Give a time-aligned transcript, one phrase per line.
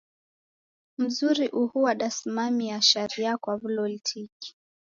[0.97, 4.55] Mzuri uhu wadasimamia sharia kwa wuloli tiki.